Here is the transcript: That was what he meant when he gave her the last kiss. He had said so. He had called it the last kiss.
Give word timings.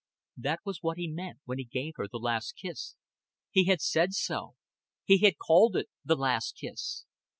That 0.35 0.61
was 0.65 0.81
what 0.81 0.97
he 0.97 1.07
meant 1.07 1.41
when 1.45 1.59
he 1.59 1.63
gave 1.63 1.93
her 1.97 2.07
the 2.07 2.17
last 2.17 2.53
kiss. 2.53 2.95
He 3.51 3.65
had 3.65 3.81
said 3.81 4.13
so. 4.15 4.55
He 5.05 5.19
had 5.19 5.37
called 5.37 5.75
it 5.75 5.89
the 6.03 6.15
last 6.15 6.55
kiss. 6.55 7.05